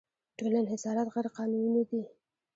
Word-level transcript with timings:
ټول 0.37 0.51
انحصارات 0.61 1.07
غیرقانوني 1.15 1.69
نه 1.75 1.83
دي. 1.89 2.01